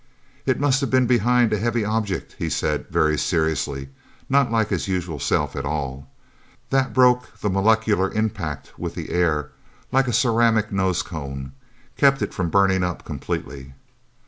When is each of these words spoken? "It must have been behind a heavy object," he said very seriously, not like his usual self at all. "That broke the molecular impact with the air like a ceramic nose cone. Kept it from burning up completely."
"It 0.47 0.59
must 0.59 0.81
have 0.81 0.89
been 0.89 1.05
behind 1.05 1.53
a 1.53 1.59
heavy 1.59 1.85
object," 1.85 2.33
he 2.39 2.49
said 2.49 2.87
very 2.87 3.19
seriously, 3.19 3.89
not 4.29 4.51
like 4.51 4.69
his 4.69 4.87
usual 4.87 5.19
self 5.19 5.55
at 5.55 5.63
all. 5.63 6.09
"That 6.71 6.91
broke 6.91 7.37
the 7.39 7.51
molecular 7.51 8.11
impact 8.11 8.79
with 8.79 8.95
the 8.95 9.11
air 9.11 9.51
like 9.91 10.07
a 10.07 10.11
ceramic 10.13 10.71
nose 10.71 11.03
cone. 11.03 11.51
Kept 11.97 12.23
it 12.23 12.33
from 12.33 12.49
burning 12.49 12.81
up 12.83 13.05
completely." 13.05 13.73